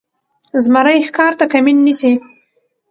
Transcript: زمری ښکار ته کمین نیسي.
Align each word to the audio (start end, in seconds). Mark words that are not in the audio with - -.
زمری 0.63 0.99
ښکار 1.07 1.33
ته 1.39 1.45
کمین 1.53 1.77
نیسي. 1.85 2.13